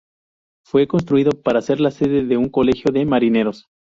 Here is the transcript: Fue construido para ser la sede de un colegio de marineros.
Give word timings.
Fue 0.65 0.87
construido 0.87 1.29
para 1.43 1.61
ser 1.61 1.79
la 1.79 1.91
sede 1.91 2.25
de 2.25 2.35
un 2.35 2.49
colegio 2.49 2.91
de 2.91 3.05
marineros. 3.05 3.67